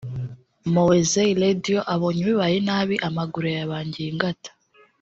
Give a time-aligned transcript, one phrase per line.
[0.73, 4.49] Mowzey Radio abonye bibaye nabi amaguru yayabangiye ingata